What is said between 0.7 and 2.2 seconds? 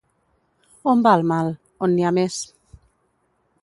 On va el mal? On n'hi ha